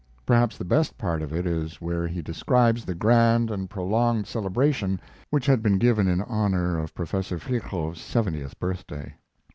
Perhaps 0.25 0.57
the 0.57 0.65
best 0.65 0.97
part 0.97 1.21
of 1.21 1.31
it 1.31 1.45
is 1.45 1.79
where 1.79 2.07
he 2.07 2.23
describes 2.23 2.85
the 2.85 2.95
grand 2.95 3.51
and 3.51 3.69
prolonged 3.69 4.25
celebration 4.25 4.99
which 5.29 5.45
had 5.45 5.61
been 5.61 5.77
given 5.77 6.07
in 6.07 6.21
honor 6.23 6.79
of 6.79 6.95
Professor 6.95 7.37
Virchow's 7.37 8.01
seventieth 8.01 8.59
birthday. 8.59 9.13